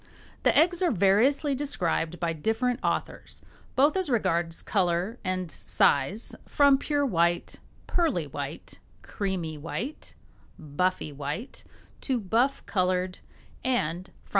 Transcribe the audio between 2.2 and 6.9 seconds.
different authors, both as regards color and size, from